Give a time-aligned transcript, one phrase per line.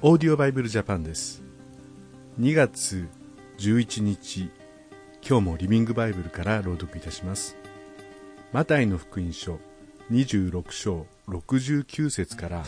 [0.00, 1.42] オーディオバイブルジャパンです。
[2.38, 3.08] 2月
[3.58, 4.48] 11日
[5.28, 7.56] 今日もリビングバイブルから朗読いたします。
[8.52, 9.58] マタイの福音書
[10.12, 12.62] 26章69節から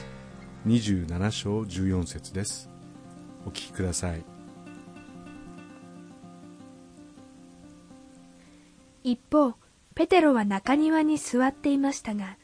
[0.66, 2.68] 27章14節です。
[3.46, 4.24] お聞きください。
[9.04, 9.54] 一方
[9.94, 12.36] ペテロは中庭に座っていましたが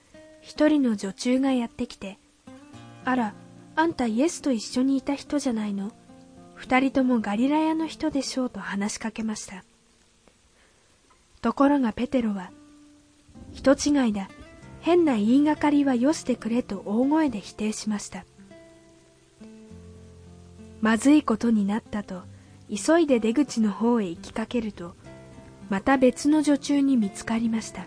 [0.43, 2.21] 一人の女中がやってきて
[3.05, 3.35] 「あら
[3.79, 5.93] あんたイエスと一緒にいた人じゃないの？
[6.55, 9.63] 二人ともガリラヤの人でしょうと話しかけました。
[11.43, 12.51] ところがペテロは、
[13.53, 14.31] 人違いだ、
[14.81, 18.25] 変な言いがかりはよしてくれと大声で否定しました。
[20.81, 22.23] まずいことになったと、
[22.75, 24.95] 急いで出口の方へ行きかけると、
[25.69, 27.87] また別の女中に見つかりました。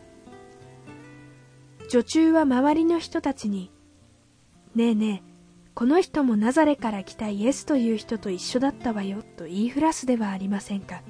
[1.90, 3.72] 女中は周りの人たちに、
[4.76, 5.29] ねえねえ、
[5.80, 11.02] この人もナザレから来たイエスという人と一緒だったわよと言いふらすではありませんか？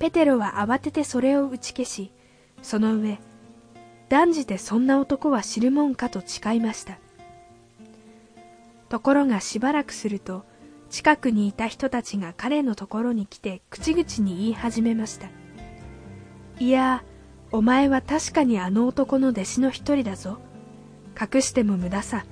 [0.00, 2.10] ペテロは慌ててそれを打ち消し
[2.60, 3.20] その上
[4.08, 6.98] 断じてそんな男は知るもんかと誓いました。
[8.88, 10.44] ところがしばらくすると
[10.88, 15.28] 近くにいた人たちが彼のところに来て口々に言い始めました。
[16.58, 17.04] いや
[17.52, 20.38] お前は確かにあの男の弟子の一人だぞ。
[21.14, 22.24] 隠しても無駄さ。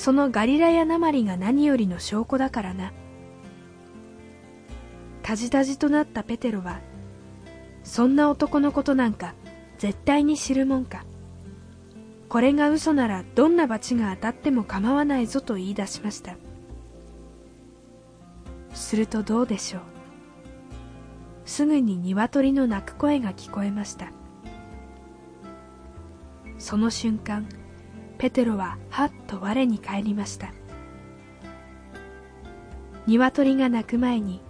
[0.00, 2.94] そのガリラヤなまりが何よりの証拠だからな。
[5.22, 6.80] たじたじとなったペテロは
[7.84, 9.34] そんな男のことなんか
[9.76, 11.04] 絶対に知るもんか。
[12.30, 16.36] これが嘘ならどんな罰が当たっても構わないぞと言い出しました。
[18.72, 19.82] するとどうでしょう。
[21.44, 24.06] すぐに鶏の鳴く声が聞こえました。
[26.56, 27.46] その瞬間
[28.20, 30.52] ペテロははっと我に返りました。
[33.06, 34.42] 鶏が鳴く前に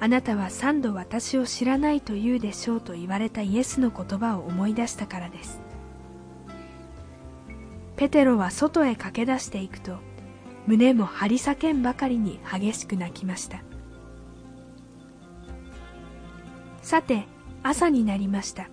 [0.00, 5.60] あなたは三度私を知らないと言うでしょうと言われたイエスの言葉を思い出したからです。
[7.94, 9.98] ペテロは外へ駆け出していくと
[10.66, 13.62] 胸も張り裂けんばかりに激しく泣きました。
[16.82, 17.26] さて
[17.62, 18.71] 朝になりました。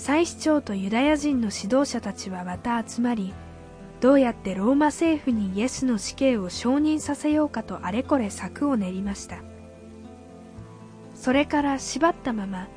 [0.00, 3.34] 祭司長とユダヤ人の指導者たちはまた集まり
[4.00, 9.42] どうやってローマ政府にイエスの死刑を承認させようかとあれこれ策を練りました。
[11.14, 12.68] それから縛ったまま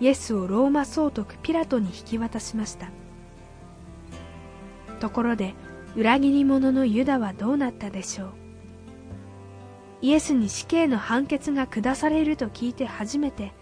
[0.00, 2.88] イエスをローマ総督ピラトに引き渡しました。
[4.98, 5.54] ところで
[5.94, 8.32] 裏切り者のユダはどうなったでしょう？
[10.00, 13.52] イエスに死刑の判決が下されると聞いて初めて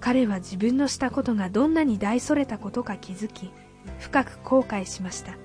[0.00, 3.50] 彼は自分のしたことがどんなに大それたことか気づき
[3.98, 5.36] 深く後悔しました。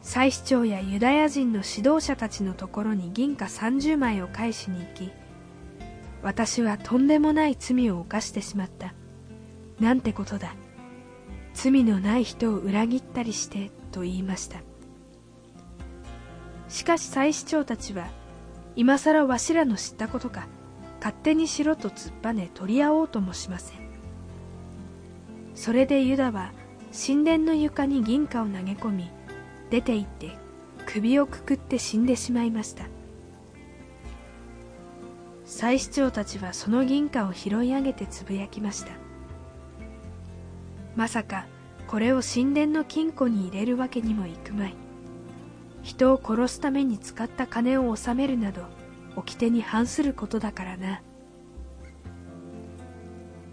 [0.00, 5.12] 祭司長やユダヤ人の指導者たちのところに銀貨30枚を返しに行き
[6.22, 8.94] 私はとんでもない罪を犯してしまった。
[9.78, 10.54] なんてことだ。
[11.52, 14.60] 罪のない人を裏切ったりしてと言いました。
[16.68, 18.08] しかし祭司長たちは
[18.74, 20.48] 今さらわしらの知ったことか
[21.04, 23.78] 勝手にしろと突っぱね取り合おうともしません。
[25.54, 26.50] それでユダは
[27.06, 29.10] 神殿の床に銀貨を投げ込み
[29.68, 30.30] 出て行って
[30.86, 32.86] 首をくくって死んでしまいました。
[35.44, 38.92] 祭司長たちはその銀貨を拾い上げてつぶやきました。
[40.96, 41.44] まさか
[41.86, 44.74] これを神殿の金庫に入れるわけにもいくまい。
[45.82, 48.62] 人を殺すために使った金を納めるなど
[49.16, 51.02] 掟に反することだからな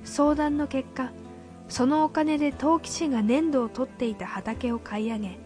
[0.03, 1.11] 相談の結果
[1.69, 5.37] そのお金で陶器師が粘土を取っていた畑を買い上げ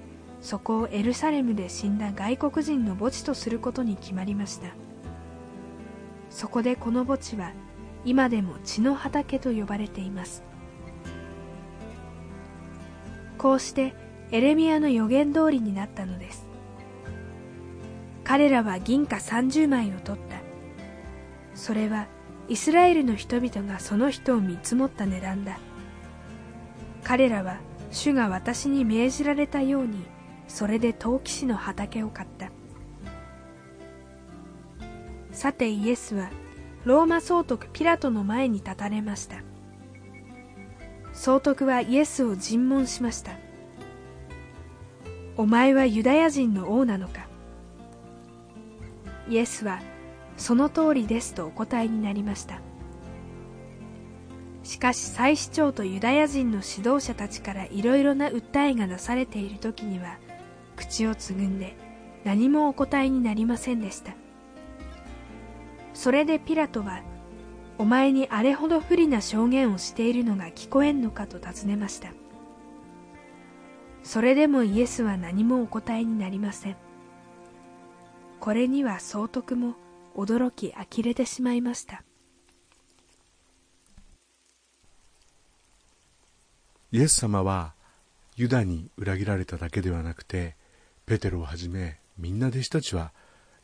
[0.41, 4.67] そこをエルサレムで死んだ外国人の墓地とすることに決まりました。
[6.29, 7.53] そこでこの墓地は
[8.03, 10.43] 今でも血の畑と呼ばれています。
[13.39, 13.95] こうして
[14.31, 16.44] エレミアの予言通りになったのです。
[18.35, 20.35] 彼らは銀貨30枚を取った。
[21.53, 22.07] それは
[22.49, 25.57] イスラエルの人々がその人を見積もった値段だ。
[27.01, 27.59] 彼らは
[27.91, 30.05] 主が私に命じられたように
[30.49, 32.51] それで陶器師の畑を買った。
[35.31, 36.29] さてイエスは
[36.83, 39.37] ローマ総督ピラトの前に立たれました。
[41.13, 43.31] 総督はイエスを尋問しました。
[45.37, 47.33] お前はユダヤ人の王なのか？
[49.29, 49.81] イエスは
[50.37, 52.61] その通りですとお答えになりました。
[54.63, 60.17] しかし祭司長とユダヤ人の指導者たちからいろいろな訴えがなされている時には
[60.75, 61.75] 口をつぐんで
[62.23, 64.13] 何もお答えになりませんでした。
[65.93, 67.01] それでピラトは
[67.77, 72.09] お前にあれほど不利な証言をしているのが聞こえんのかと尋ねました。
[74.03, 76.84] それでもイエスは何もお答えになりません。
[78.45, 79.73] これには総督も
[80.15, 82.03] 驚き呆れてしまいました。
[86.91, 87.73] イエス様は
[88.35, 90.55] ユダに裏切られただけではなくて
[91.07, 93.13] ペテロをはじめみんな弟子たちは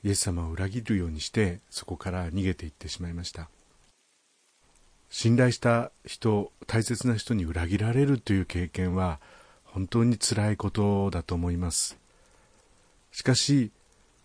[0.04, 3.50] イエス様を裏切るようにしてそこから逃げていってしまいました。
[5.12, 9.20] 信頼した人大切な人に裏切られるという経験は
[9.64, 12.00] 本当につらいことだと思います。
[13.12, 13.70] しかし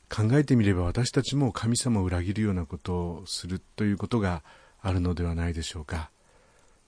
[0.08, 4.43] 考えてみれば私たちも神様を裏切るようなことをするということが
[4.81, 6.11] あるのではないでしょうか。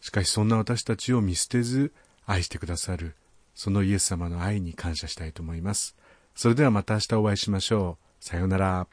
[0.01, 1.93] しかしそんな私たちを見捨てず
[2.25, 3.17] 愛してくださる
[3.55, 5.97] そのイエス様の愛に感謝したいと思います。
[6.37, 8.25] それではまた明日お会いしましょう。
[8.25, 8.87] さようなら。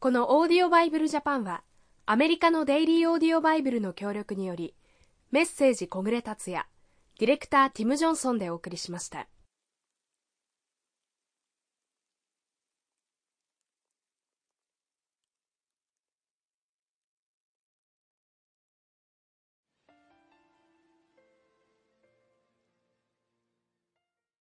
[0.00, 1.62] このオーディオバイブルジャパンは
[2.04, 4.74] アメリカのデイリーオーディオバイブルの協力により
[5.30, 6.66] メッセージ小暮達也
[7.18, 9.26] ディレクターティム・ジョンソンでお送りしました。